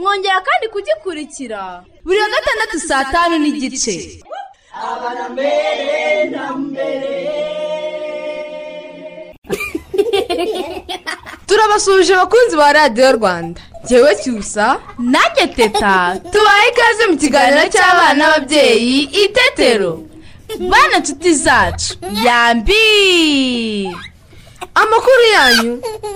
[0.00, 1.60] Mwongera kandi kugikurikira.
[2.04, 3.94] Buri wa gatandatu saa tanu n'igice.
[11.46, 13.60] Turabasuhuje abakunzi ba radiyo rwanda.
[13.84, 14.80] Ngewe cyusa.
[14.98, 16.16] Nanjye teta.
[16.32, 19.92] Tubaye ikaze mu kiganiro cy'abana n'ababyeyi itetero
[20.70, 21.94] bana nshuti zacu.
[22.24, 23.90] Yambi!
[24.74, 25.72] Amakuru yanyu.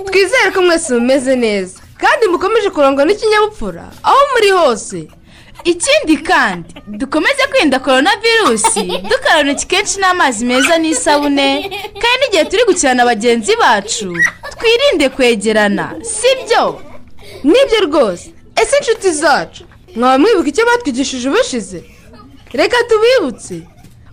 [0.07, 1.81] Twizere ko mwese mumeze neza.
[1.99, 3.85] Kandi mukomeje kurangwa n'ikinyabupfura.
[4.03, 5.09] Aho muri hose.
[5.65, 11.49] Ikindi kandi dukomeze kwirinda korona virusi dukaraba intoki kenshi n'amazi meza n'isabune
[12.03, 14.13] kandi n'igihe turi gukina na bagenzi bacu
[14.59, 16.81] twirinde kwegerana sibyo?
[17.45, 18.31] Nibyo rwose.
[18.63, 19.65] Ese inshuti zacu?
[19.97, 21.85] Mwaba mwibuka icyo batwigishije ubushize?
[22.53, 23.63] Reka tubibutse.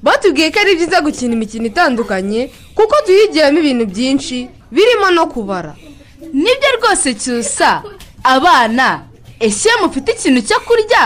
[0.04, 5.76] Batubwiye ko ari byiza gukina imikino itandukanye kuko tuyigiramo ibintu byinshi birimo no kubara.
[6.42, 7.84] Ni byo rwose cyusa.
[8.24, 8.88] Abana
[9.40, 11.04] ese mufite ikintu cyo kurya?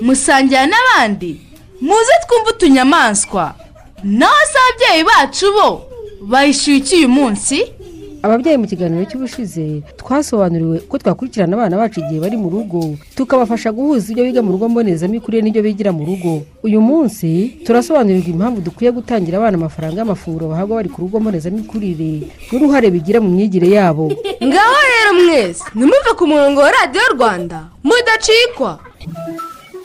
[0.00, 1.40] Musangira n'abandi.
[1.80, 3.54] Muze twumve utunyamaswa.
[4.04, 5.68] Naho se ababyeyi bacu bo
[6.20, 7.58] bayishyuye uyu munsi?
[8.22, 14.10] Ababyeyi mu kiganiro cy'ubushize twasobanuriwe ko twakurikirana abana bacu igihe bari mu rugo tukabafasha guhuza
[14.12, 16.42] ibyo biga mu rugo mbonezamikurire n'ibyo bigira mu rugo.
[16.66, 22.90] Uyu munsi turasobanurirwa impamvu dukwiye gutangira abana amafaranga y'amafunguro bahabwa bari ku rugo mbonezamikurire n'uruhare
[22.90, 24.10] bigira mu myigire yabo.
[24.42, 28.82] Ngaho rero mwese ntimuve ku murongo wa radiyo rwanda mudacikwa.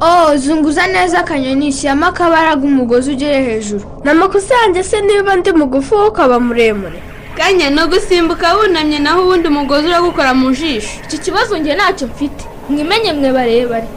[0.00, 3.84] Oh zunguza neza akanyoni shyiramo akabara k'umugozi ugere hejuru.
[4.04, 7.02] Ni amakosa yanjye se niba ndi mugufi wowe ukaba muremure.
[7.36, 11.00] Kanya no gusimbuka wunamye naho ubundi umugozi uragukora mu jisho.
[11.04, 12.44] Iki kibazo njye ntacyo mfite.
[12.68, 13.88] Mwimenye mwe barebare.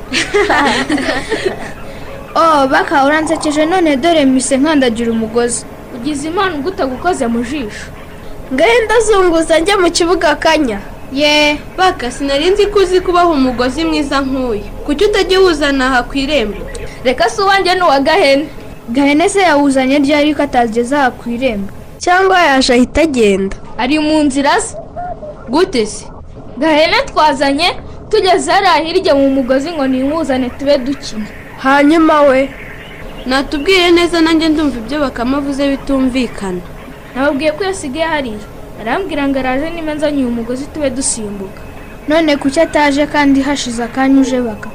[2.35, 5.65] Oh baka uransekeje none dore mise nkandagira umugozi.
[5.95, 7.85] Ugize impano ugutagukoze mu jisho.
[8.53, 10.79] Ngahenda zunguza njya mu kibuga kanya?
[11.13, 11.57] Ye.
[11.77, 14.63] Baka sinari nzi ko uzi kubaha umugozi mwiza nk'uyu.
[14.89, 16.57] Kuki utajya wuzana aha ku irembo?
[17.05, 18.45] Reka si uwanjye ni uwa gahene.
[18.89, 21.69] Gahene se yawuzanye ryari ko atageze aha ku irembo?
[22.01, 23.55] Cyangwa yaje ahita agenda?
[23.77, 24.73] Ari mu nzira ze
[25.49, 26.05] gute se?
[26.57, 27.69] Gahene twazanye
[28.09, 31.25] tugeze hariya hirya mu mugozi ngo niwuzane tube dukina.
[31.61, 32.49] Hanyuma we?
[33.25, 36.61] Natubwire neza nanjye ndumva ibyo bakamavuze bitumvikana.
[37.15, 38.41] Nababwiye ko yasigaye hariya.
[38.81, 41.61] Arambwira ngo araje niba nzanye uyu mugozi tube dusimbuka.
[42.07, 44.69] None kuki ataje kandi hashize akanya uje baka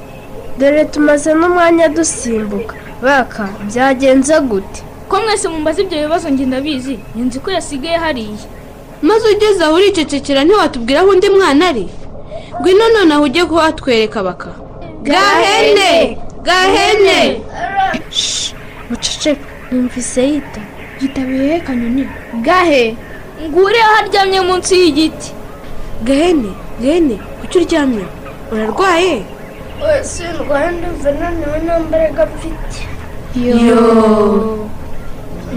[0.58, 2.74] dore tumaze n'umwanya dusimbuka.
[3.02, 4.82] Baka byagenze gute?
[5.08, 6.98] Ko mwese mumbaza ibyo bibazo njye ndabizi.
[7.16, 8.38] Nzi ko yasigaye hariya.
[9.02, 11.88] Maze ugeze aho uricecekera ntiwatubwira aho undi mwana ari.
[12.60, 14.50] Ngwino noneho ujye kuhatwereka baka.
[15.02, 16.18] Gahene!
[16.42, 17.42] Gahene!
[18.90, 20.60] Muceceka numvise yita.
[21.00, 22.08] Yitabiriye kanyoni
[22.46, 22.96] gahe?
[23.48, 25.32] Ngure aho aryamye munsi y'igiti.
[26.06, 26.50] Gahene
[26.80, 28.04] gahene kuki uryamye?
[28.52, 29.22] Urarwaye?
[29.86, 32.78] Wese ndwaye ndumva naniwe nta mbaraga mfite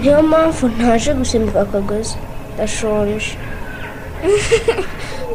[0.00, 2.16] niyo mpamvu ntaje gusimbuka akagozi.
[2.54, 3.30] Ndashonje.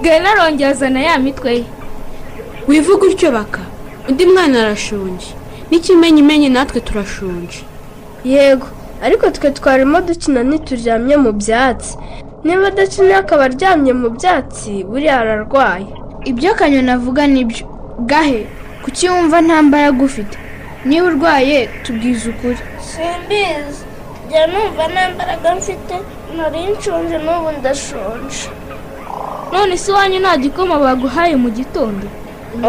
[0.04, 1.64] Gahene arongera azana ya mitwe ye.
[2.68, 3.60] Wivuga utyo baka.
[4.10, 5.28] Undi mwana arashonje.
[5.70, 7.60] N'ikimenyimenyi natwe turashonje.
[8.26, 8.68] Yego.
[9.06, 11.94] Ariko twe twarimo dukina ntituryamye mu byatsi.
[12.44, 15.88] Niba adakina akaba aryamye mu byatsi buriya ararwaye.
[16.26, 17.66] Ibyo kanyoni avuga ni byo
[18.10, 18.42] gahe?
[18.84, 20.38] Kuki wumva nta mbaraga ufite?
[20.86, 22.58] Niba urwaye tubwize ukuri.
[22.90, 23.84] Simbizi.
[24.28, 25.96] Njya numva nta mbaraga mfite
[26.38, 28.44] nari nshonje n'ubu ndashonje.
[29.54, 32.08] None se iwanyu nta gikoma baguhaye mu gitondo?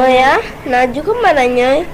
[0.03, 0.33] Oya
[0.69, 1.85] nta gikoma nanyoye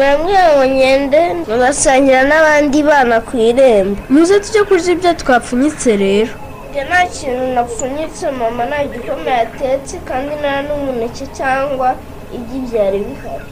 [0.00, 4.00] yambwiye ngo ngende mugasangira n'abandi bana ku irembo.
[4.12, 6.32] Muze tujye kurya ibyo twapfunyitse rero.
[6.70, 11.88] Njye nta kintu napfunyitse mama nta gikoma yatetse kandi nta n'umuneke cyangwa
[12.36, 13.46] igi byari bihari.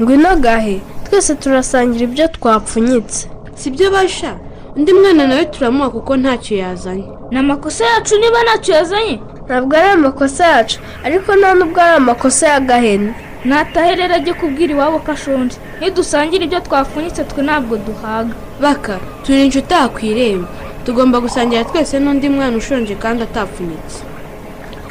[0.00, 3.28] Ngwino gahe twese turasangira ibyo twapfunyitse.
[3.54, 4.32] Si byo basha?
[4.76, 7.08] Undi mwana nawe turamuha kuko ntacyo yazanye.
[7.30, 9.16] Ni amakosa yacu niba ntacyo yazanye.
[9.46, 13.10] Ntabwo ari amakosa yacu ariko nta nubwo ari amakosa ya gahene
[13.44, 15.56] natahe rero ajye kubwira iwabo ko ashonje.
[15.80, 18.34] Nidusangira ibyo twapfunyitse twe ntabwo duhaga.
[18.62, 18.94] Baka
[19.24, 20.48] turi inshuti aha ku irembo
[20.84, 23.98] tugomba gusangira twese n'undi mwana ushonje kandi atapfunyitse.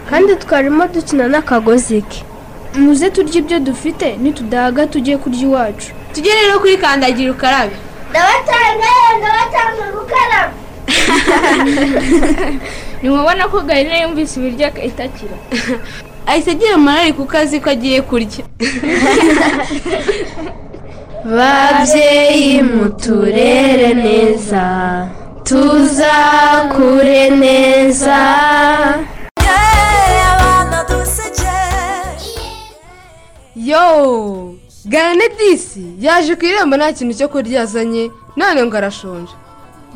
[0.10, 2.20] Kandi twarimo dukina n'akagozi ke.
[2.78, 5.88] Muze turye ibyo dufite nitudahaga tujye kurya iwacu.
[6.14, 7.76] Tujye rero kuri kandagira ukarabe.
[8.10, 8.90] Ndabatanga
[9.20, 10.54] ndabatanga gukaraba
[13.02, 15.36] ntimubona ko gahina yumvise ibiryo itakira.
[16.28, 18.44] Ahise agira amarari kuko azi ko agiye kurya.
[21.36, 24.64] Babyeyi muturere neza.
[25.44, 28.18] Tuzakure neza.
[33.70, 39.34] Yo gane disi yaje ku irembo nta kintu cyo kurya yazanye none ngo arashonje.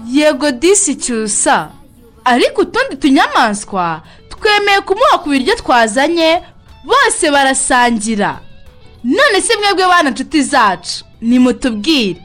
[0.08, 1.70] Yego disi cyusa.
[2.26, 6.42] Ariko utundi tunyamaswa twemeye kumuha ku biryo twazanye
[6.86, 8.40] bose barasangira.
[9.04, 12.22] None se mwebwe bana nshuti zacu nimutubwire.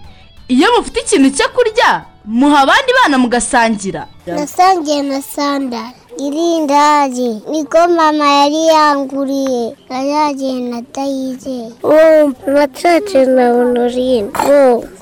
[0.49, 4.06] Iyo mufite ikintu cyo kurya muha abandi bana mugasangira.
[4.26, 9.76] Nasangiye na sandara irindazi niko mama yari yanguriye.
[9.88, 14.31] Nayagiye na dayizeye uwo nacace na honorine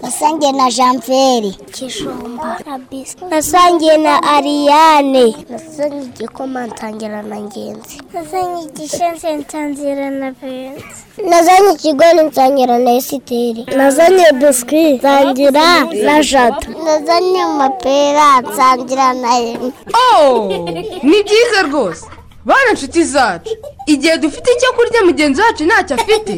[0.02, 7.96] nasangiye na janviere kijumba na bisi nasangiye na ariyane nasangiye igikoma ntangira na ngenzi.
[8.14, 10.84] Nasangiye igishense ntangira na benzi
[11.30, 13.66] nazanye ikigori nsangira na esiteri.
[13.76, 19.72] Nazanye biswi nsangira na jado nazanye amapera nsangira na emu
[20.02, 20.48] oh!
[21.02, 22.06] ni byiza rwose.
[22.44, 23.50] Bana nshuti zacu.
[23.86, 26.34] Igihe dufite icyo kurya mugenzi wacu ntacyo afite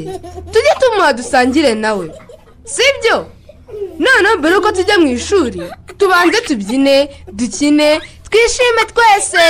[0.53, 2.07] tujye tumuha dusangire nawe.
[2.65, 3.27] Sibyo?
[3.99, 5.63] Noneho mbere yuko tujya mu ishuri
[5.99, 6.97] tubanze tubyine
[7.33, 8.01] dukine
[8.31, 9.47] twishime twese.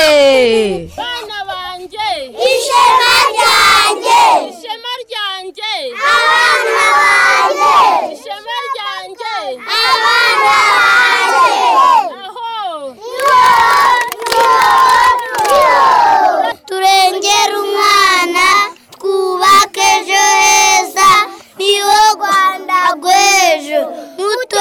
[0.97, 2.09] Bana banjye
[2.51, 4.21] ishema ryanjye.
[4.51, 5.73] Ishema ryanjye.
[6.13, 9.35] Abana banjye ishema ryanjye.
[9.81, 12.24] Abana banjye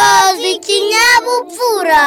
[0.04, 2.04] mutoza ikinyabupfura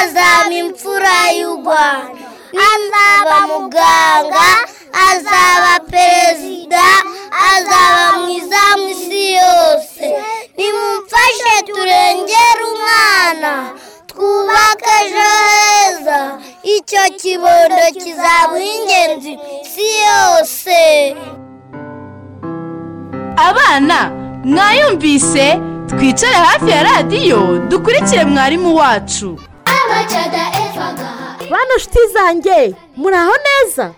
[0.00, 2.24] azaba imfura y'u rwanda
[2.72, 4.48] azaba muganga
[5.08, 6.84] azaba perezida
[7.52, 10.06] azaba mwiza mu isi yose
[10.56, 13.52] nimumfashe turengere umwana
[14.10, 16.20] twubake ejo heza
[16.74, 19.32] icyo kibondo kizaba ingenzi
[19.62, 20.78] isi yose
[23.48, 23.98] abana
[24.44, 25.46] mwayumvise
[25.86, 29.40] twicare hafi ya radiyo dukurikire mwarimu wacu.
[31.50, 33.94] Bana nshuti zanjye muri aho neza?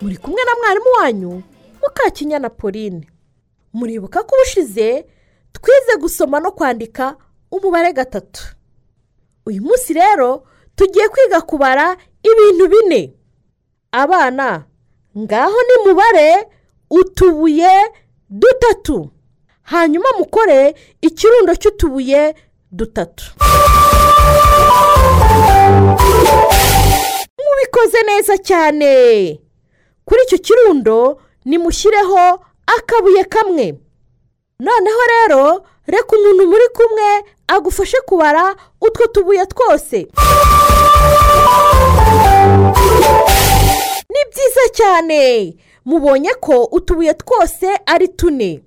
[0.00, 1.42] Muri kumwe na mwarimu wanyu
[1.82, 3.08] mukakinyana pauline.
[3.72, 5.04] Muribuka ko ubushize
[5.52, 7.16] twize gusoma no kwandika
[7.50, 8.42] umubare gatatu.
[9.46, 13.14] Uyu munsi rero tugiye kwiga kubara ibintu bine.
[13.92, 14.64] Abana
[15.18, 16.46] ngaho nimubare
[16.90, 17.70] utubuye
[18.30, 19.10] dutatu.
[19.70, 22.34] Hanyuma mukore ikirundo cy'utubuye
[22.72, 23.24] dutatu.
[27.44, 28.92] Mubikoze neza cyane.
[30.04, 33.74] Kuri icyo kirundo nimushyireho akabuye kamwe.
[34.60, 37.08] Noneho rero reka umuntu muri kumwe
[37.48, 39.98] agufashe kubara utwo tubuye twose.
[44.12, 45.56] Ni byiza cyane.
[45.84, 48.60] Mubonye ko utubuye twose ari tune.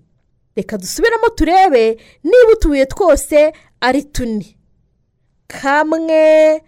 [0.55, 4.57] Reka dusubiremo turebe niba utubuye twose ari tune.
[5.47, 6.63] Kamwe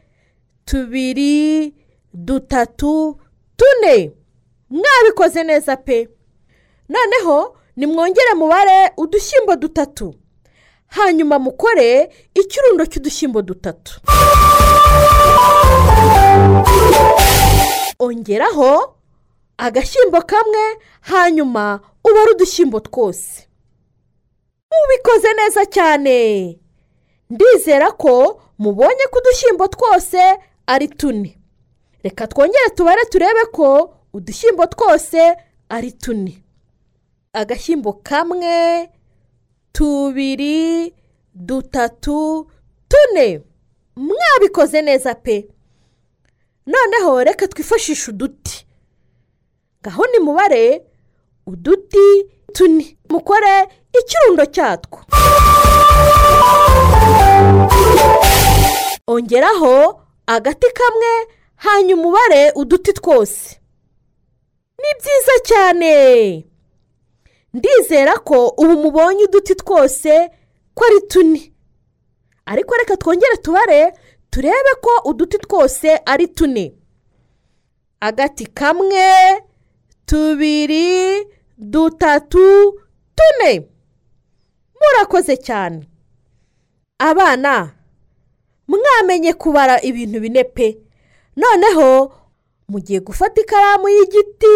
[0.65, 1.73] tubiri
[2.13, 3.19] dutatu
[3.57, 4.11] tune.
[4.69, 6.09] Mwabikoze neza pe.
[6.89, 10.15] Noneho nimwongere mubare udushyimbo dutatu.
[10.87, 14.01] Hanyuma mukore ikirundo cy'udushyimbo dutatu.
[17.99, 18.95] Ongeraho
[19.57, 23.47] agashyimbo kamwe hanyuma ubare udushyimbo twose.
[24.73, 26.17] Mubikoze neza cyane.
[27.29, 30.19] Ndizera ko mubonye ko udushyimbo twose
[30.67, 31.37] ari tune.
[32.03, 35.35] Reka twongere tubare turebe ko udushyimbo twose
[35.69, 36.43] ari tune.
[37.33, 38.89] Agashyimbo kamwe
[39.71, 40.93] tubiri
[41.35, 42.47] dutatu
[42.87, 43.41] tune.
[43.95, 45.47] Mwabikoze neza pe.
[46.67, 48.65] Noneho reka twifashishe uduti.
[49.81, 50.81] Ngaho nimubare
[51.47, 53.67] uduti tune mukore
[53.99, 54.99] ikirundo cyatwo.
[59.07, 63.59] Ongeraho agati kamwe hanyuma ubare uduti twose.
[64.77, 66.45] Ni byiza cyane.
[67.53, 70.29] Ndizera ko ubu mubonye uduti twose
[70.73, 71.53] ko ari tune.
[72.45, 73.93] Ariko reka twongere tubare
[74.29, 76.73] turebe ko uduti twose ari tune.
[77.99, 79.41] Agati kamwe
[80.05, 82.79] tubiri dutatu
[83.15, 83.69] tune.
[84.81, 85.87] Murakoze cyane.
[86.99, 87.71] Abana
[88.67, 90.77] mwamenye kubara ibintu bine pe.
[91.35, 92.13] Noneho
[92.69, 94.55] mugiye gufata ikaramu y'igiti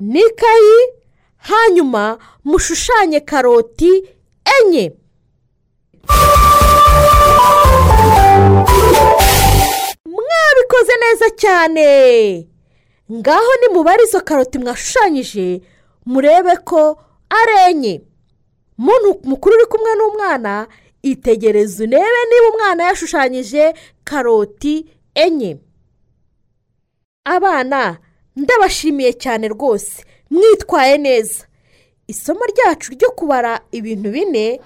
[0.00, 0.78] n'ikayi
[1.36, 3.92] hanyuma mushushanye karoti
[4.58, 4.92] enye.
[10.06, 11.86] Mwabikoze neza cyane.
[13.12, 15.60] Ngaho nimubare izo karoti mwashushanyije
[16.12, 16.82] murebe ko
[17.38, 17.94] ari enye
[18.78, 20.66] muntu mukuru uri kumwe n'umwana
[21.02, 23.74] itegereze urebe niba umwana yashushanyije
[24.04, 24.74] karoti
[25.14, 25.52] enye.
[27.24, 27.98] Abana
[28.36, 31.44] ndabashimiye cyane rwose mwitwaye neza.
[32.08, 34.60] Isomo ryacu ryo kubara ibintu bine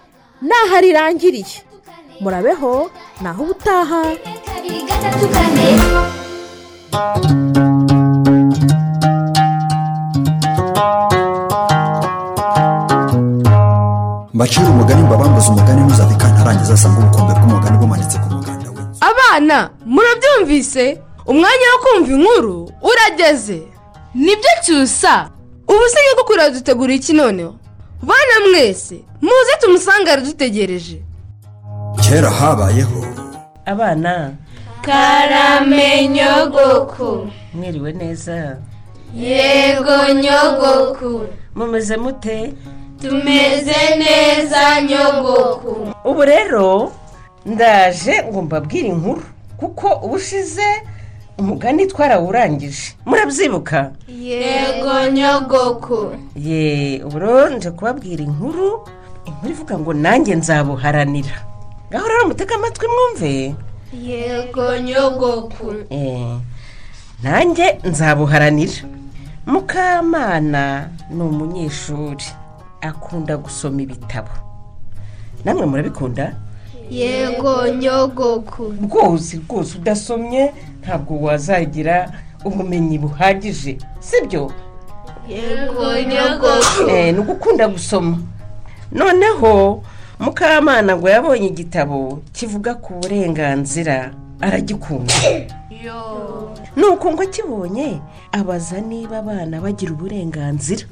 [0.49, 1.59] naho rirangiriye
[2.23, 2.91] murabeho
[3.23, 4.03] naho ubutaha.
[14.35, 18.81] Mbacira umugani mbabambuze umugani ntuzave kantarangiza asanga ubukombe bw'umugani bumanitse ku muganda we.
[19.11, 19.57] Abana
[19.95, 20.85] murabyumvise?
[21.27, 22.57] Umwanya wo kumva inkuru
[22.91, 23.59] urageze.
[24.15, 25.31] Nibyo cyusa?
[25.69, 27.55] Ubu se kuko uradutegura iki noneho?
[28.03, 30.99] Bana mwese muze tumusange aradutegereje
[32.03, 33.01] kera habayeho.
[33.67, 34.33] Abana
[34.83, 38.57] karame nyogoko mwiriwe neza.
[39.15, 42.55] Yego nyogoko mumeze mute?
[43.03, 46.93] Tumeze neza nyogoko ubu rero
[47.47, 49.23] ndaje ngo mbabwire inkuru
[49.57, 50.63] kuko ubushize
[51.39, 52.95] umugani twarawurangije.
[53.07, 53.91] Murabyibuka?
[54.09, 57.03] Yego nyogoko ye
[57.57, 58.89] nje kubabwira inkuru
[59.27, 61.37] inkuru ivuga ngo nanjye nzabuharanira.
[61.91, 63.55] Ngaho rero mutege amatwi mwumve?
[63.93, 65.75] Yego nyogoko
[67.23, 68.83] nanjye nzabuharanira.
[69.47, 72.25] Mukamana ni umunyeshuri.
[72.83, 74.29] Akunda gusoma ibitabo.
[75.45, 76.35] Namwe murabikunda?
[76.91, 82.13] Yego nyogoko rwose rwose udasomye ntabwo wazagira
[82.45, 84.51] ubumenyi buhagije sibyo?
[85.29, 88.19] Yego nyogoko Eh, ni ugukunda gusoma.
[88.93, 89.83] Noneho
[90.19, 94.11] mukamana ngo yabonye igitabo kivuga ku burenganzira
[94.41, 95.15] aragikunda.
[96.77, 98.01] Nuko ngo akibonye
[98.33, 100.85] abaza niba abana bagira uburenganzira.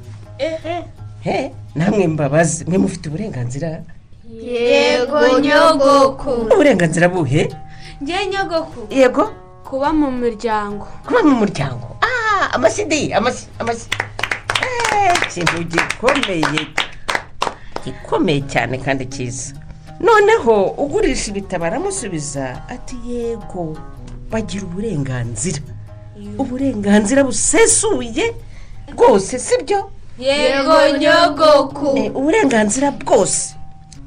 [1.75, 3.83] Namwe mbabaze mwe mufite uburenganzira?
[4.31, 7.49] Yego nyogoko uburenganzira buhe?
[8.03, 9.31] Ngewe nyogoko yego.
[9.63, 11.87] Kuba mu miryango kuba mu muryango.
[12.01, 13.87] Ah amasidi amasi amasi
[14.61, 16.61] Eh, ikintu gikomeye.
[17.85, 19.53] Gikomeye cyane kandi cyiza.
[19.99, 23.77] Noneho ugurisha ibitabo aramusubiza ati yego
[24.31, 25.59] bagira uburenganzira.
[26.37, 28.33] Uburenganzira busesuye.
[28.93, 29.89] Rwose sibyo?
[30.19, 33.55] Yego nyogoko Eh, uburenganzira bwose.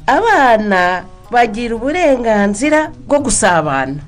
[0.07, 4.01] Abana bagira uburenganzira bwo gusabana.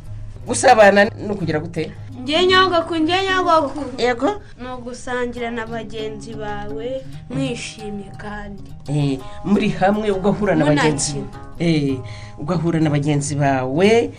[0.46, 1.92] Gusabana ni ukugira gute?
[2.22, 4.40] Ngewe nyogoko ngewe nyogoko yego?
[4.60, 8.62] Ni ugusangira na bagenzi bawe mwishimye kandi.
[8.88, 11.16] Eh, muri hamwe ugahura na bagenzi.
[11.58, 11.98] Eh,
[12.38, 14.10] ugahura na bagenzi bawe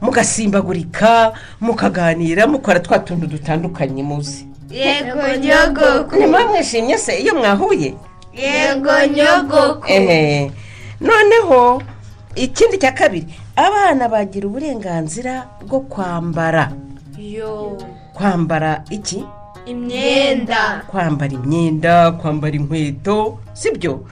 [0.00, 4.46] mugasimbagurika mukaganira mukora twa tuntu dutandukanye muzi.
[4.70, 7.94] Yego nyogoko niba mwishimye se iyo mwahuye
[8.34, 10.52] yego nyogoko ehe.
[11.00, 11.82] Noneho
[12.34, 13.26] ikindi cya kabiri?
[13.56, 16.72] Abana bagira uburenganzira bwo kwambara.
[17.18, 17.78] Yo.
[18.14, 19.24] Kwambara iki?
[19.66, 20.82] Imyenda.
[20.86, 24.04] Kwambara imyenda kwambara inkweto sibyo?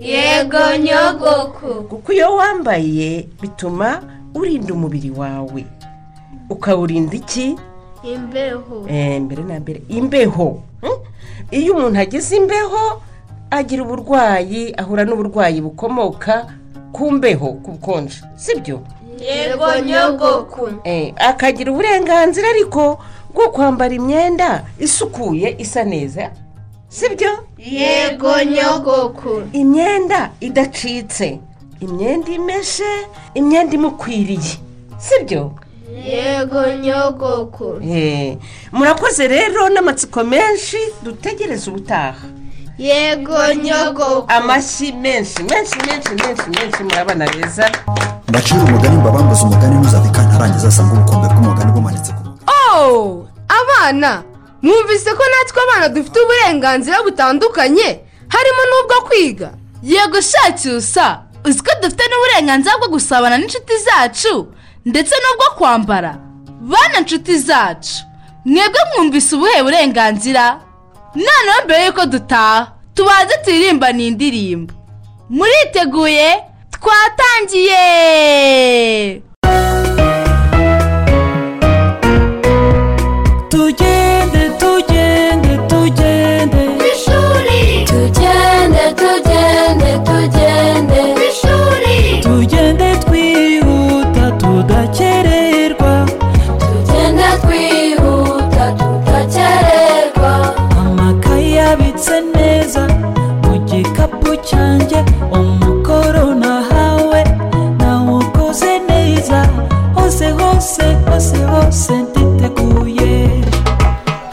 [0.00, 4.02] Yego nyogoko kuko iyo wambaye bituma
[4.34, 5.66] urinda umubiri wawe.
[6.50, 7.56] Ukawurinda iki?
[8.02, 8.86] Imbeho.
[8.88, 9.82] Eh, mbere na mbere.
[9.88, 10.62] Imbeho.
[10.80, 10.98] Hmm?
[11.50, 13.02] iyo umuntu agize imbeho
[13.50, 16.46] agira uburwayi ahura n'uburwayi bukomoka
[16.92, 18.22] ku mbeho ku bukonje.
[18.36, 18.80] Sibyo?
[19.20, 22.98] Yego nyogoku Eh, akagira uburenganzira ariko
[23.34, 26.30] bwo kwambara imyenda isukuye isa neza.
[26.88, 27.30] Sibyo?
[27.58, 31.40] Yego nyogoku imyenda idacitse.
[31.80, 32.90] Imyenda imeshe
[33.34, 34.58] imyenda imukwiriye.
[34.98, 35.52] Sibyo?
[35.94, 37.80] Yego nyogoku.
[37.84, 38.36] Eh,
[38.72, 42.26] murakoze rero n'amatsiko menshi dutegereze ubutaha.
[42.78, 44.24] Yego nyogoku.
[44.32, 47.70] Amashyi menshi menshi menshi menshi menshi murabana beza.
[48.28, 54.22] Mbacira umugani mbabambuze umugani ntuzave kantarangiza asanga ubukombe bw'umugani bumanitse ku oh abana
[54.62, 59.50] mwumvise ko natwe abana dufite uburenganzira butandukanye harimo n'ubwo kwiga.
[59.82, 64.46] Yego shacyusa uzi ko dufite n'uburenganzira bwo gusabana n'inshuti zacu?
[64.86, 66.18] Ndetse n'ubwo kwambara.
[66.60, 68.04] Bana nshuti zacu
[68.44, 70.60] mwebwe mwumvise ubuhe burenganzira?
[71.14, 74.74] Noneho mbere y'uko dutaha tubanze turirimbane iyi ndirimbo
[75.30, 76.42] muriteguye?
[76.70, 77.82] Twatangiye!
[104.88, 105.00] Cyanjye
[105.38, 107.20] umukoro nahawe
[107.78, 109.38] nawukoze neza
[109.94, 113.14] hose hose hose hose nditeguye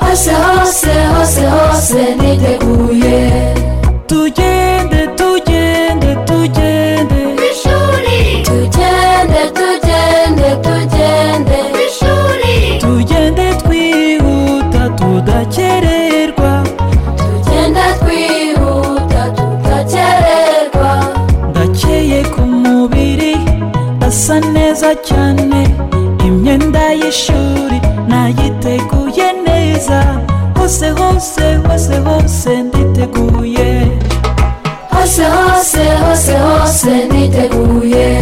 [0.01, 2.82] hose hose hose hose niteguye
[27.13, 30.04] y'ishuri nayiteguye neza
[30.58, 33.88] hose hose hose hose nditeguye
[34.91, 38.12] hose hose hose hose niteguye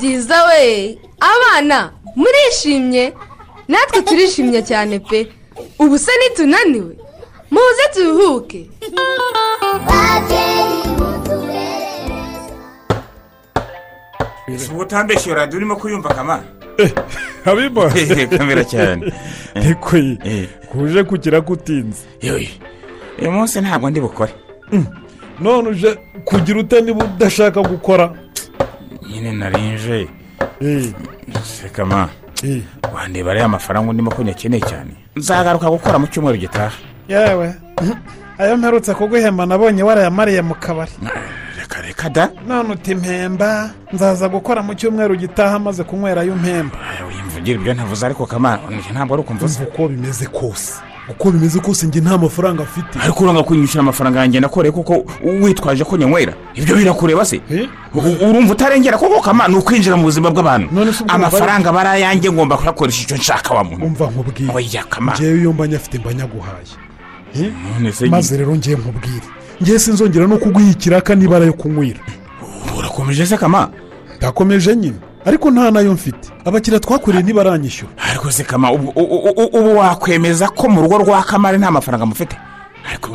[0.00, 0.98] byiza we.
[1.20, 3.12] Abana murishimye.
[3.68, 5.28] Natwe turishimye cyane pe.
[5.78, 6.96] Ubu se nitunaniwe.
[7.50, 8.70] Muze turuhuke.
[14.72, 16.42] Uba utambeshye radiyo urimo kuyumva kamara
[17.44, 17.92] habimba
[18.38, 19.12] kamera cyane.
[19.56, 22.02] Ntikwiye kuje kugira ko utinze
[23.20, 24.32] uyu munsi ntabwo ndi bukore.
[25.40, 28.14] None uje kugira ute niba udashaka gukora?
[29.10, 30.08] Nyine narinje
[31.42, 32.08] sekama
[32.94, 34.92] wandeba ariya mafaranga ndimo ko nyakeneye cyane.
[35.16, 36.72] Nzagaruka gukora mu cyumweru gitaha.
[37.08, 37.54] Yewe.
[38.38, 40.92] Ayo mperutse kuguhemba nabonye warayamariye mu kabari.
[41.58, 42.30] Reka reka da.
[42.48, 46.76] None uti mpemba nzaza gukora mu cyumweru gitaha maze kunywerayo mpemba.
[47.26, 50.80] Mvugira ibyo ntavuze ariko kamara ntabwo ari ukumvuze uko bimeze kose.
[51.10, 52.98] Uko bimeze kose njye nta mafaranga afite.
[53.02, 55.04] Ariko uranga kunyishyura amafaranga yanjye nakoreye kuko
[55.42, 56.32] witwaje ko nyanywera.
[56.54, 57.40] Ibyo birakureba se?
[57.94, 60.68] U- urumva utarengera koko kama ni ukwinjira mu buzima bw'abantu.
[61.08, 63.84] Amafaranga ayanjye ngomba kuyakoresha icyo nshaka wa muntu.
[63.86, 64.52] Umva nkubwire.
[65.18, 66.70] Ngewe iyo mba nyafite mba nyaguhaye.
[67.34, 67.52] Eh?
[68.10, 69.26] Maze rero ngiye nkubwire.
[69.62, 72.00] Ngewe sinzongera no kuguha ikiraka n'ibara yo kunywera.
[72.78, 73.68] Urakomeje se kama?
[74.18, 74.96] Ndakomeje nyine.
[75.24, 76.28] Ariko nta na yo mfite.
[76.44, 77.92] Abakiriya twakoreye ntibaranyishyura.
[78.10, 82.36] Ariko se kama ubu- wakwemeza ko mu rugo rwa kamari nta mafaranga mufite?
[82.92, 83.14] Ariko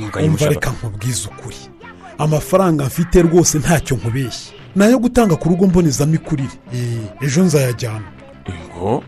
[0.50, 1.58] reka nkubwize ukuri.
[2.18, 4.54] Amafaranga mfite rwose ntacyo nkubeshye.
[4.76, 6.50] Ni ayo gutanga ku rugo mbonezamikurire.
[6.74, 8.08] Eh, ejo nzayajyana.
[8.78, 9.04] Ngo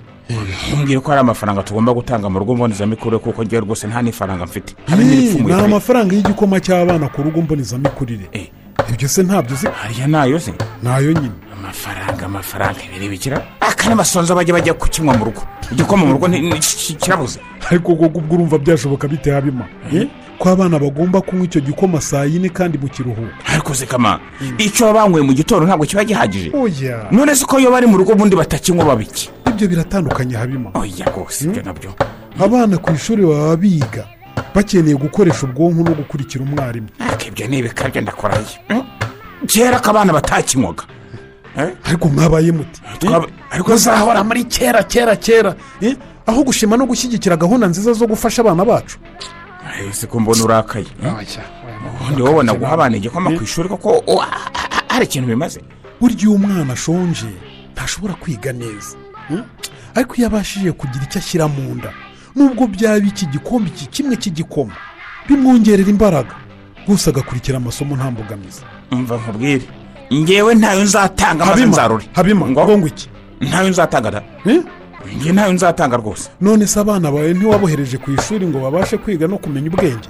[0.70, 4.76] ntumbwire ko hari amafaranga tugomba gutanga mu rugo mbonezamikurire kuko ngewe rwose nta n'ifaranga mfite.
[4.92, 8.28] Eh, ni amafaranga y'igikoma cy'abana ku rugo mbonezamikurire.
[8.90, 9.68] Ibyo se ntabyo uzi?
[9.68, 10.54] Hariya na yo se?
[10.84, 11.36] Nayo nyine.
[11.67, 12.80] Amafaranga amafaranga.
[13.10, 13.43] Bikira?
[13.60, 15.41] Aka n'abasonza bajya bajya kukinywa mu rugo.
[15.71, 16.27] Igikoma mu rugo
[16.99, 17.39] kirabuze.
[17.69, 19.65] Ariko ubwo urumva byashoboka bite habima?
[19.93, 20.08] Eh?
[20.39, 23.34] ko abana bagomba kunywa icyo gikoma saa yine kandi mu kiruhuko?
[23.45, 24.19] Ariko se kama
[24.58, 26.51] icyo banyweye mu gitondo ntabwo kiba gihagije.
[27.12, 30.69] None se ko iyo bari mu rugo ubundi batakinywa babiki ibyo biratandukanye habima.
[30.77, 31.91] Oya rwose ibyo na byo.
[32.39, 34.06] Abana ku ishuri baba biga
[34.53, 36.88] bakeneye gukoresha ubwonko no gukurikira umwarimu.
[37.01, 38.62] Ariko ibyo ni ibikabyo ndakoraye
[39.47, 40.84] kera ko abana batakinywaga
[41.84, 42.82] ariko mwabaye muti?
[43.52, 45.56] Ariko zahora muri kera kera kera.
[45.82, 45.96] Eh?
[46.28, 48.98] aho gushima no gushyigikira gahunda nziza zo gufasha abana bacu.
[49.89, 50.86] Ese ko mbona urakaye
[52.02, 54.52] ubundi wabona guha abana igikoma ku ishuri koko oh, ah,
[54.88, 55.62] hari ikintu bimaze?
[56.02, 57.28] Burya iyo umwana ashonje
[57.74, 58.98] ntashobora kwiga neza.
[59.96, 61.91] Ariko iyo abashije kugira icyo ashyira mu nda
[62.36, 64.76] nubwo byaba iki gikombe iki kimwe cy'igikoma
[65.28, 66.36] bimwongerera imbaraga.
[66.88, 68.62] Gusa agakurikira amasomo nta mbogamizi.
[68.91, 69.67] Mva nkubwire.
[70.13, 73.10] Ngewe ntayo nzatanga maze nzarure habima ngo iki
[73.41, 74.22] ntayo nzatanga da.
[75.17, 76.30] Ngewe ntayo nzatanga rwose.
[76.41, 80.10] None se abana bawe ntiwabohereje ku ishuri ngo babashe kwiga no kumenya ubwenge?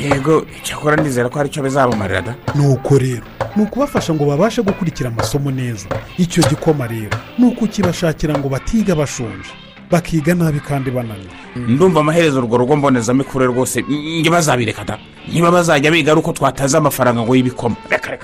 [0.00, 2.34] Yego icyakora ndizera ko hari icyo bizabamarira da.
[2.54, 3.22] Nuko rero
[3.56, 5.86] ni ukubafasha ngo babashe gukurikira amasomo neza.
[6.18, 9.50] Icyo gikoma rero ni ukukibashakira ngo batiga bashonje.
[9.90, 13.84] Bakiga nabi kandi bananiwe ndumva amaherezo urwo rugo mbonezamikurire rwose.
[14.20, 14.98] Nge bazabireka da.
[15.32, 17.76] Niba bazajya biga ari uko twataze amafaranga ngo y'ibikoma.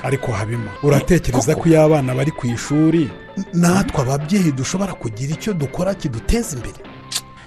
[0.03, 3.11] Ariko habima uratekereza ko iyo abana bari ku ishuri?
[3.55, 6.79] Natwe ababyeyi dushobora kugira icyo dukora kiduteza imbere.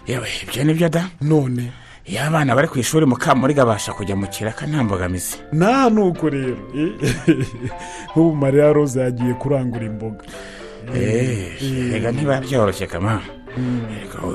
[0.08, 1.10] Yewe ibyo ni byo da.
[1.22, 1.72] None.
[2.06, 5.38] Iyo abana bari ku ishuri mukamuriga abasha kujya mu kiraka nta mbogamizi.
[5.54, 6.58] Nta nuko rero.
[8.10, 10.24] Nk'ubu mariya rose yagiye kurangura imboga.
[11.92, 13.22] Reka ntiba byoroshye kama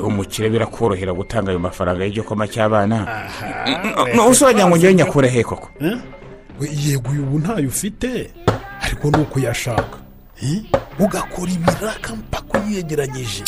[0.03, 3.07] umukire birakorohera gutanga ayo mafaranga y'igikoma cy'abana.
[4.31, 5.69] Usuragira ngo ngewe nyakure he koko
[6.61, 8.31] yego uyu ubu ntayo ufite.
[8.81, 9.99] Ariko ni ukuyashaka
[10.99, 13.45] ugakora ibiraka mpaka uyegeranyije.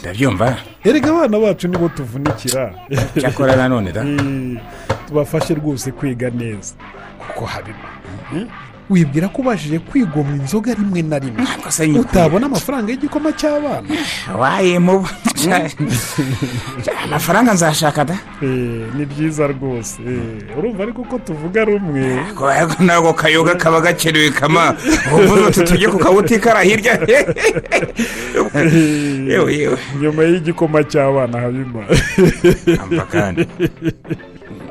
[0.00, 0.56] Ndabyumva.
[0.84, 2.74] Erega abana bacu nibo tuvunikira.
[3.20, 4.04] Cyakora nanone da.
[5.06, 6.74] Tubafashe rwose kwiga neza.
[7.18, 7.88] Kuko habima
[8.90, 11.46] wibwira ko ubashije kwigomwa inzoga rimwe na rimwe.
[12.00, 13.86] Utabona amafaranga y'igikoma cy'abana.
[14.38, 15.08] Waye mubo
[17.04, 18.16] amafaranga nzashaka da?
[18.94, 20.02] Ni byiza rwose.
[20.58, 22.20] Urumva ariko ko tuvuga rumwe.
[22.80, 24.74] Ntabwo kayoga kaba gakenewe kama.
[25.14, 26.98] Uvuze uti tujye ku kabuti kara hirya.
[29.30, 31.86] Yewe nyuma y'igikoma cy'abana habima
[33.10, 33.46] kandi.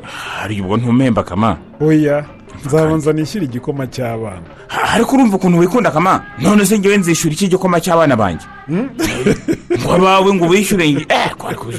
[0.03, 1.58] Hari ubwo ntumemba kama?
[1.79, 2.38] Oya.
[2.65, 4.48] Nzabanza nishyura igikoma cy'abana.
[4.93, 6.24] Ariko urumva ukuntu wikunda kama?
[6.39, 8.45] None se ngewe nzishyura iki gikoma cy'abana banjye?
[9.80, 11.32] Ngo abawe ngo wishyure eh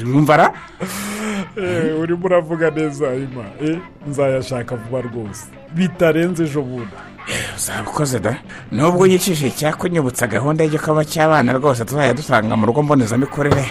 [0.03, 0.47] numva ra?
[2.01, 3.45] Urimo uravuga neza ima.
[4.07, 5.45] Nzayashaka vuba rwose.
[5.75, 6.95] Bitarenze ejo bundi.
[7.55, 8.35] Uzaba ukoze da?
[8.71, 13.65] Nubwo nyicishije cyakunyibutsa gahunda y'igikoma cy'abana rwose tuzajya dusanga mu rugo mbonezamikorere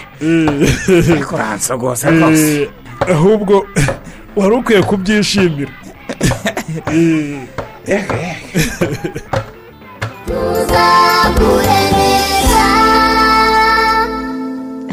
[1.13, 2.69] ariko uransogose rwose.
[3.09, 3.65] Ahubwo
[4.39, 5.71] wari ukwiye kubyishimira.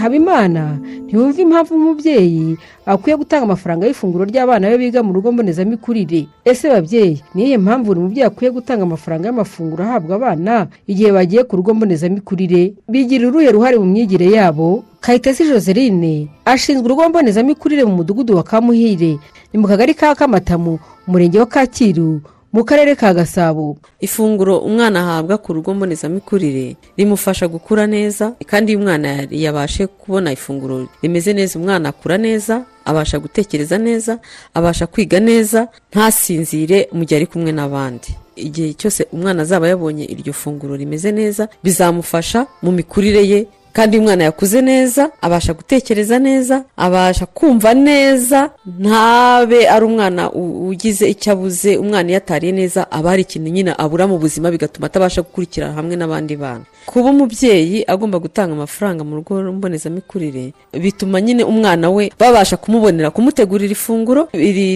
[0.00, 6.26] Habimana ntiwumve impamvu umubyeyi akwiye gutanga amafaranga y'ifunguro ry'abana be biga mu rugo mbonezamikurire.
[6.44, 11.56] Ese babyeyi niyo mpamvu buri mubyeyi akwiye gutanga amafaranga y'amafunguro ahabwa abana igihe bagiye ku
[11.56, 12.72] rugo mbonezamikurire?
[12.88, 14.84] Bigira uruhe ruhare mu myigire yabo?
[15.00, 19.18] Kayitesi joseline ashinzwe urugo mbonezamikurire mu mudugudu wa kamuhire
[19.52, 22.20] ni mu kagari ka kamatamu umurenge wa kacyiru
[22.52, 23.76] mu karere ka gasabo.
[24.00, 30.88] Ifunguro umwana ahabwa ku rugo mbonezamikurire rimufasha gukura neza kandi iyo umwana yabashe kubona ifunguro
[31.02, 34.18] rimeze neza umwana akura neza abasha gutekereza neza
[34.54, 38.08] abasha kwiga neza ntasinzire mu gihe ari kumwe n'abandi.
[38.36, 43.46] Igihe cyose umwana azaba yabonye iryo funguro rimeze neza bizamufasha mu mikurire ye
[43.78, 51.06] kandi iyo umwana yakuze neza abasha gutekereza neza abasha kumva neza ntabe ari umwana ugize
[51.14, 55.22] icyo abuze umwana iyo atariye neza aba hari ikintu nyine abura mu buzima bigatuma atabasha
[55.22, 56.64] gukurikira hamwe n'abandi bana.
[56.90, 63.72] Kuba umubyeyi agomba gutanga amafaranga mu rugo mbonezamikurire bituma nyine umwana we babasha kumubonera kumutegurira
[63.78, 64.26] ifunguro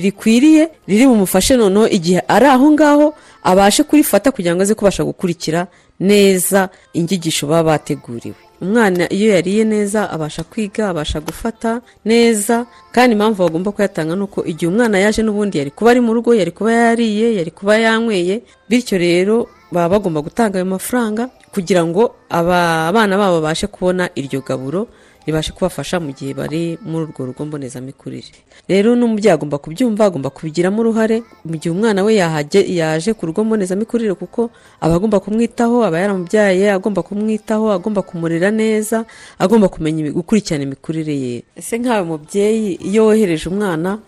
[0.04, 5.66] rikwiriye riri bumufashe noneho igihe ari aho ngaho abashe kurifata kugira ngo aze kubasha gukurikira
[6.00, 8.38] neza inyigisho baba bateguriwe.
[8.62, 12.66] Umwana iyo yariye neza abasha kwiga abasha gufata neza.
[12.94, 16.30] Kandi impamvu bagomba kuyatanga ni uko igihe umwana yaje n'ubundi yari kuba ari mu rugo
[16.34, 22.14] yari kuba yariye yari kuba yanyweye bityo rero baba bagomba gutanga ayo mafaranga kugira ngo
[22.30, 24.86] abana babo babashe kubona iryo gaburo
[25.26, 28.32] ribashe kubafasha mu gihe bari muri urwo rugo mbonezamikurire.
[28.68, 34.14] Rero n'umubyeyi agomba kubyumva agomba kubigiramo uruhare mu gihe umwana we yaje ku rugo mbonezamikurire
[34.14, 39.04] kuko aba agomba kumwitaho aba yaramubyaye agomba kumwitaho agomba kumurera neza
[39.38, 41.42] agomba kumenya gukurikirana imikurire ye.
[41.56, 43.98] Ese nk'awe mubyeyi iyo wohereje umwana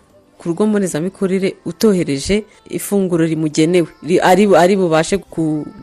[0.49, 3.87] rugo mbonezamikurire utohereje ifunguro rimugenewe.
[4.03, 5.17] Ri- ari bu- ari bubashe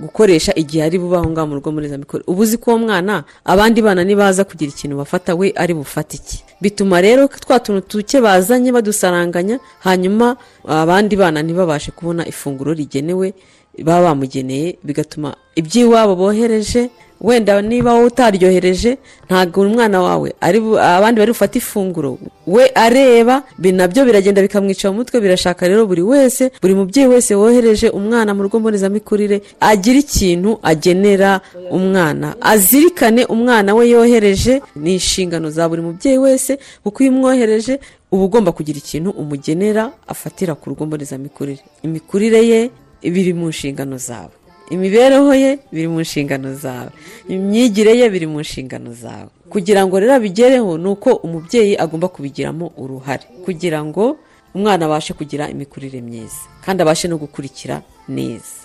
[0.00, 2.24] gukoresha igihe ari bube aho ngaho mu rugo mbonezamikurire.
[2.26, 6.44] Uba uzi ko uwo mwana abandi bana nibaza kugira ikintu bafata we ari bufate iki?
[6.60, 10.36] Bituma rero twa tuntu duke bazanye badusaranganya hanyuma
[10.68, 13.34] abandi bana ntibabashe kubona ifunguro rigenewe
[13.78, 16.90] baba bamugeneye bigatuma iby'iwabo bohereje
[17.22, 24.04] wenda niba wowe utaryohereje ntabwo umwana wawe abandi bari bufate ifunguro we areba na byo
[24.04, 28.58] biragenda bikamwica mu mutwe birashaka rero buri wese buri mubyeyi wese wohereje umwana mu rugo
[28.60, 32.34] mbonezamikurire agira ikintu agenera umwana.
[32.40, 37.78] Azirikane umwana we yohereje ni inshingano za buri mubyeyi wese kuko iyo umwohereje
[38.12, 41.62] uba ugomba kugira ikintu umugenera afatira ku rugo mbonezamikurire.
[41.82, 42.70] Imikurire ye
[43.02, 44.30] biri mu nshingano zawe.
[44.70, 46.90] Imibereho ye biri mu nshingano zawe.
[47.28, 49.28] Imyigire ye biri mu nshingano zawe.
[49.50, 53.24] Kugira ngo rero abigereho ni uko umubyeyi agomba kubigiramo uruhare.
[53.44, 54.16] Kugira ngo
[54.54, 58.61] umwana abashe kugira imikurire myiza kandi abashe no gukurikira neza.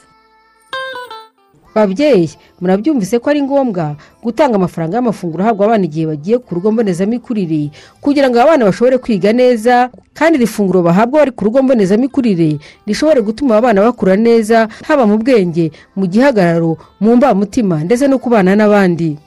[1.76, 2.30] Babyeyi
[2.62, 7.70] murabyumvise ko ari ngombwa gutanga amafaranga y'amafunguro ahabwa abana igihe bagiye ku rugo mbonezamikurire
[8.02, 13.22] kugira ngo abana bashobore kwiga neza kandi iri funguro bahabwa bari ku rugo mbonezamikurire rishobore
[13.22, 19.18] gutuma abana bakura neza haba mu bwenge mu gihagararo mu mbamutima ndetse no kubana n'abandi.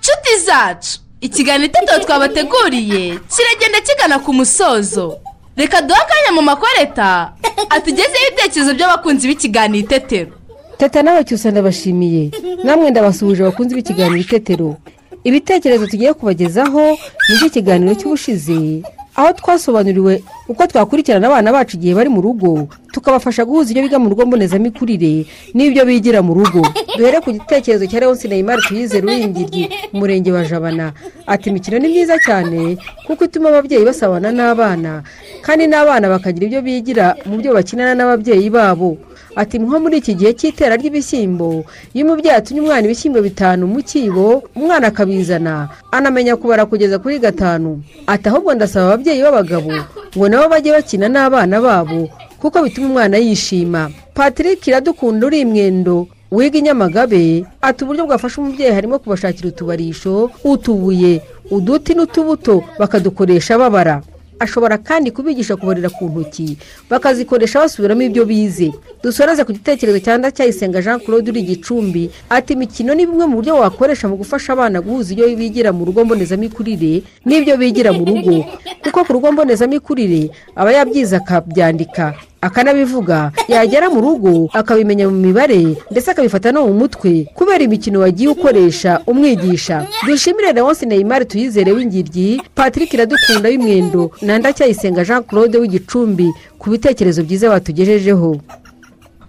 [0.00, 5.16] Nshuti zacu ikiganiro itetero twabateguriye kiragenda kigana ku musozo.
[5.56, 7.32] Reka duhe akanya mu makoreta
[7.70, 10.32] atugezeho ibitekerezo by'abakunzi b'ikiganiro itetero.
[10.78, 12.30] Teta nawe cyusa ndabashimiye
[12.64, 14.76] namwe ndabasuhuje abakunzi b'ikiganiro itetero.
[15.24, 16.82] Ibitekerezo tugiye kubagezaho
[17.28, 18.82] ni iby'ikiganiro cy'ubushize.
[19.16, 24.10] Aho twasobanuriwe uko twakurikirana abana bacu igihe bari mu rugo tukabafasha guhuza ibyo biga mu
[24.10, 26.66] rugo mbonezamikurire n'ibyo bigira mu rugo.
[26.98, 30.92] Duhere ku gitekerezo cya leonce neymar tuyizere uwingiryi umurenge wa jabana.
[31.26, 35.02] Ati imikino ni myiza cyane kuko ituma ababyeyi basabana n'abana
[35.46, 38.98] kandi n'abana bakagira ibyo bigira mu byo bakinana n'ababyeyi babo.
[39.36, 44.42] Ati nko muri iki gihe cy'itera ry'ibishyimbo iyo umubyeyi atumye umwana ibishyimbo bitanu mu cyibo
[44.56, 47.82] umwana akabizana anamenya kubara kugeza kuri gatanu.
[48.06, 49.72] Ati ahubwo ndasaba ababyeyi b'abagabo
[50.16, 52.08] ngo nabo bajye bakina n'abana babo
[52.40, 53.90] kuko bituma umwana yishima.
[54.14, 61.22] Patrick iradukunda uri imwendo wiga i nyamagabe ati uburyo bwafasha umubyeyi harimo kubashakira utubarisho utubuye
[61.50, 64.02] uduti n'utubuto bakadukoresha babara.
[64.44, 66.58] Ashobora kandi kubigisha kubarira ku ntoki.
[66.90, 68.72] Bakazikoresha basubiramo ibyo bize.
[69.02, 72.10] Dusoreze ku gitekerezo cya ndacyayisenga jean claude uri gicumbi.
[72.30, 76.04] Ati imikino ni bimwe mu buryo wakoresha mu gufasha abana guhuza ibyo bigira mu rugo
[76.04, 78.44] mbonezamikurire n'ibyo bigira mu rugo.
[78.84, 82.14] Kuko ku rugo mbonezamikurire aba yabyize akabyandika.
[82.46, 83.32] Akanabivuga.
[83.48, 89.00] Yagera mu rugo akabimenya mu mibare ndetse akabifata no mu mutwe kubera imikino wagiye ukoresha
[89.06, 89.86] umwigisha.
[90.06, 96.28] Dushimire leonce neymar tuyizere w'ingiryi patrick iradukunda w'imwendo na ndacyayisenga jean claude w'igicumbi
[96.58, 98.36] ku bitekerezo byiza batugejejeho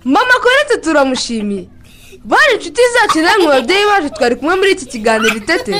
[0.03, 1.65] mama koretse turamushimiye.
[2.25, 5.77] Bari inshuti zacu namwe babyeyi bacu twari kumwe muri iki kiganiro itetero.